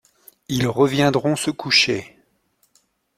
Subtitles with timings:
[0.49, 2.17] Ils reviendront se coucher.